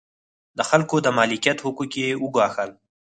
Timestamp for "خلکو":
0.69-0.95